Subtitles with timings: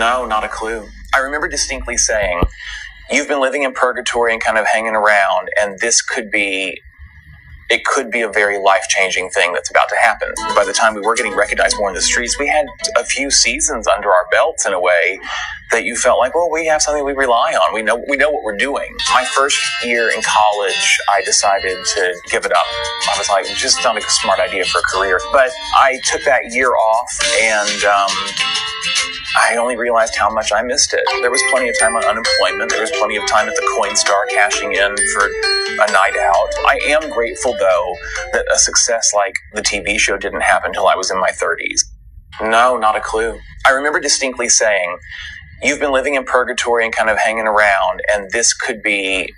[0.00, 0.88] No, not a clue.
[1.14, 2.42] I remember distinctly saying,
[3.10, 6.80] You've been living in purgatory and kind of hanging around, and this could be.
[7.68, 10.32] It could be a very life changing thing that's about to happen.
[10.56, 12.66] By the time we were getting recognized more in the streets, we had
[12.98, 15.20] a few seasons under our belts in a way
[15.70, 17.72] that you felt like, well, we have something we rely on.
[17.74, 18.88] We know we know what we're doing.
[19.12, 22.66] My first year in college, I decided to give it up.
[23.12, 25.20] I was like, just not a smart idea for a career.
[25.32, 27.10] But I took that year off
[27.42, 27.84] and.
[27.84, 28.10] Um,
[29.38, 31.02] I only realized how much I missed it.
[31.22, 32.70] There was plenty of time on unemployment.
[32.70, 36.48] There was plenty of time at the Coinstar cashing in for a night out.
[36.66, 37.96] I am grateful, though,
[38.32, 41.80] that a success like the TV show didn't happen until I was in my 30s.
[42.42, 43.38] No, not a clue.
[43.66, 44.98] I remember distinctly saying,
[45.62, 49.32] You've been living in purgatory and kind of hanging around, and this could be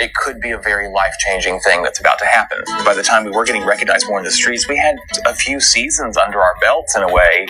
[0.00, 2.62] it could be a very life changing thing that's about to happen.
[2.84, 5.60] By the time we were getting recognized more in the streets, we had a few
[5.60, 7.46] seasons under our belts in a way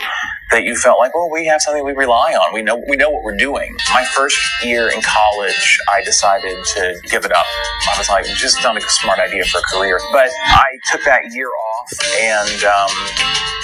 [0.51, 2.55] that you felt like, well, we have something we rely on.
[2.55, 3.77] We know we know what we're doing.
[3.93, 7.47] My first year in college, I decided to give it up.
[7.93, 10.01] I was like, just not a smart idea for a career.
[10.11, 12.65] But I took that year off and.
[12.65, 13.58] Um,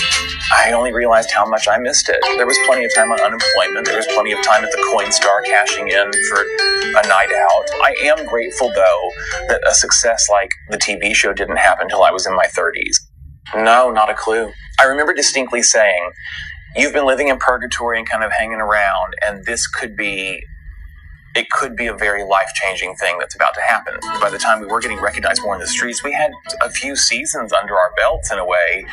[0.53, 2.19] I only realized how much I missed it.
[2.37, 3.87] There was plenty of time on unemployment.
[3.87, 7.65] There was plenty of time at the Coinstar cashing in for a night out.
[7.83, 9.11] I am grateful, though,
[9.49, 12.97] that a success like the TV show didn't happen until I was in my 30s.
[13.55, 14.53] No, not a clue.
[14.81, 16.11] I remember distinctly saying,
[16.77, 20.45] You've been living in purgatory and kind of hanging around, and this could be
[21.35, 23.95] it could be a very life changing thing that's about to happen.
[24.21, 26.31] By the time we were getting recognized more in the streets, we had
[26.63, 28.87] a few seasons under our belts in a way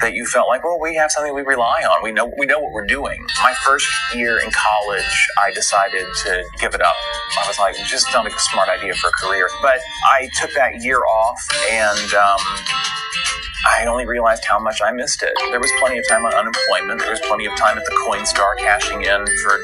[0.00, 2.02] that you felt like, well, we have something we rely on.
[2.04, 3.26] We know we know what we're doing.
[3.42, 6.94] My first year in college, I decided to give it up.
[7.42, 9.48] I was like, just not a smart idea for a career.
[9.60, 11.40] But I took that year off
[11.70, 12.14] and.
[12.14, 12.38] Um,
[13.66, 15.32] I only realized how much I missed it.
[15.50, 17.00] There was plenty of time on unemployment.
[17.00, 19.60] There was plenty of time at the Coinstar cashing in for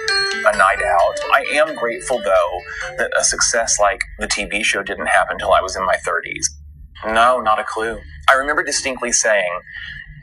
[0.48, 1.14] a night out.
[1.32, 2.60] I am grateful, though,
[2.98, 6.46] that a success like the TV show didn't happen until I was in my 30s.
[7.14, 8.00] No, not a clue.
[8.28, 9.60] I remember distinctly saying,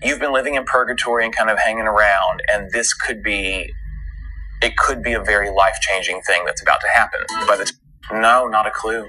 [0.03, 3.71] You've been living in purgatory and kind of hanging around, and this could be.
[4.63, 7.21] It could be a very life changing thing that's about to happen.
[7.47, 7.73] By the t-
[8.11, 9.07] no, not a clue.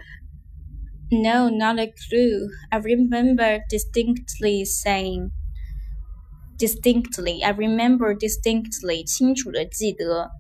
[1.11, 2.49] No, not a clue.
[2.71, 5.31] I remember distinctly saying.
[6.57, 10.31] Distinctly, I remember distinctly, 清楚的记得。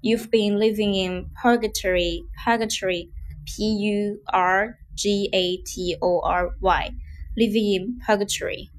[0.00, 3.10] You've been living in purgatory, purgatory,
[3.44, 6.90] P U R G A T O R Y,
[7.36, 8.70] living in purgatory,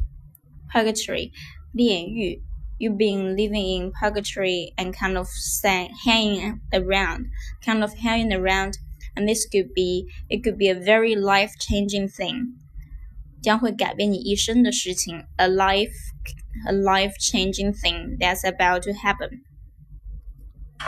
[0.72, 1.32] purgatory,
[1.74, 2.42] 炼狱.
[2.80, 5.28] You've been living in purgatory and kind of
[6.06, 7.28] hanging around,
[7.64, 8.78] kind of hanging around
[9.16, 12.56] and this could be it could be a very life changing thing，
[13.42, 15.94] 将会改变你一生的事情，a life
[16.68, 19.44] a life changing thing that's about to happen.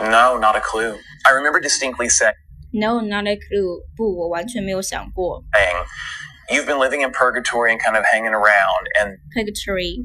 [0.00, 0.96] No, not a clue.
[1.24, 2.34] I remember distinctly saying.
[2.72, 3.82] No, not a clue.
[3.96, 5.44] 不，我完全没有想过。
[5.52, 5.84] Saying,
[6.50, 9.98] you've been living in purgatory and kind of hanging around, and purgatory,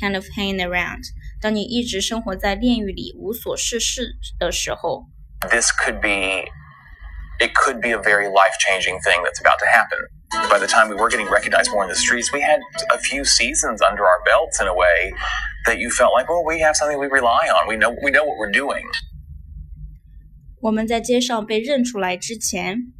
[0.00, 1.04] kind of hanging around.
[1.40, 5.06] 当你一直生活在炼狱里无所事事的时候，
[5.50, 6.50] this could be
[7.40, 9.98] it could be a very life changing thing that's about to happen.
[10.50, 12.60] By the time we were getting recognized more in the streets, we had
[12.92, 15.12] a few seasons under our belts in a way
[15.66, 17.66] that you felt like, well, we have something we rely on.
[17.66, 18.84] We know we know what we're doing.
[20.60, 22.92] 我们在街上被认出来之前，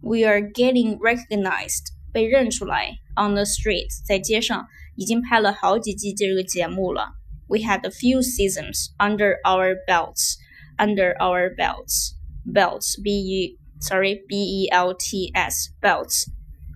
[0.00, 7.14] we are getting recognized 被认出来 on the streets 在街上已经拍了好几季这个节目了。
[7.48, 10.36] We had a few seasons under our belts,
[10.78, 12.12] under our belts
[12.52, 16.26] belts b e sorry b e l t s belts，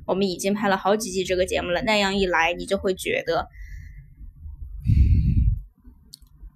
[0.06, 1.82] 我们已经拍了好几季这个节目了。
[1.82, 3.48] 那样一来，你就会觉得，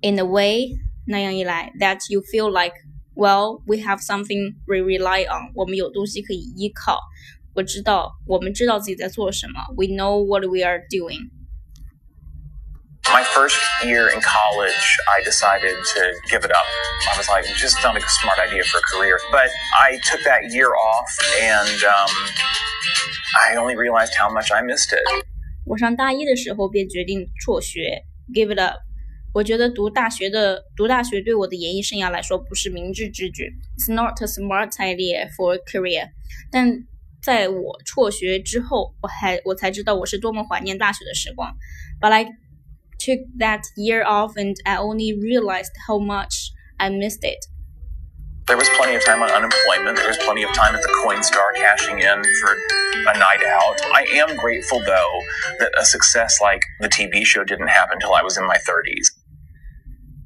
[0.03, 0.69] in a way，
[1.07, 2.75] 那样一来，that you feel like
[3.15, 6.99] well we have something we rely on，我们有东西可以依靠。
[7.55, 9.61] 我知道，我们知道自己在做什么。
[9.77, 11.31] We know what we are doing.
[13.17, 16.67] My first year in college, I decided to give it up.
[17.13, 19.19] I was like, just not a smart idea for a career.
[19.31, 21.11] But I took that year off
[21.43, 22.09] and um,
[23.39, 25.05] I only realized how much I missed it.
[25.67, 28.03] 我上大一的时候便决定辍学，
[28.35, 28.81] give it up。
[29.35, 36.09] 我觉得读大学的读大学对我的演艺生涯来说不是明智之举，It's not a smart idea for a career。
[36.51, 36.71] 但
[37.23, 41.55] 在我辍学之后，我还我才知道我是多么怀念大学的时光。
[42.01, 42.27] But I
[43.07, 47.47] took that year off and I only realized how much I missed it.
[48.47, 49.97] There was plenty of time on unemployment.
[49.97, 52.57] There was plenty of time at the Coinstar cashing in for
[53.07, 53.81] a night out.
[53.95, 55.13] I am grateful, though,
[55.61, 59.15] that a success like the TV show didn't happen until I was in my 30s.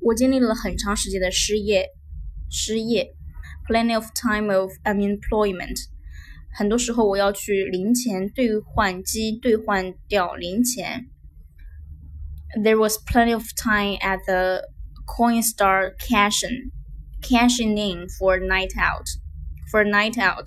[0.01, 1.91] 我经历了很长时间的失业，
[2.51, 3.13] 失业，
[3.69, 5.77] plenty of time of unemployment。
[6.57, 11.07] 很多时候我要去零钱兑换机兑换掉零钱。
[12.63, 14.63] There was plenty of time at the
[15.07, 16.71] Coinstar cashing
[17.23, 19.07] cashing in for a night out
[19.71, 20.47] for a night out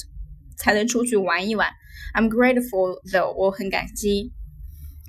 [0.58, 1.70] 才能出去玩一玩。
[2.14, 4.34] I'm grateful though，我很感激。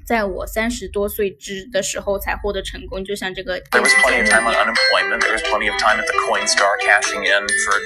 [0.06, 3.60] 在我三十多岁之的时候才获得成功，就像这个。
[3.70, 5.20] There was plenty of time on unemployment.
[5.22, 7.78] There was plenty of time at the Coinstar cashing in for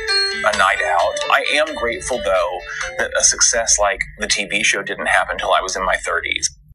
[0.49, 1.21] a night out.
[1.29, 2.61] I am grateful though
[2.99, 6.48] that a success like the TV show didn't happen until I was in my 30s.